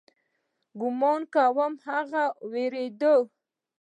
ګومان 0.79 1.21
کوم 1.33 1.73
هغه 1.87 2.23
وېرېده. 2.51 3.13